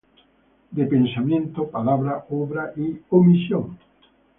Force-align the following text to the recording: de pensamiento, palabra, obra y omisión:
de 0.71 0.83
pensamiento, 0.87 1.67
palabra, 1.69 2.25
obra 2.27 2.73
y 2.75 3.01
omisión: 3.11 3.77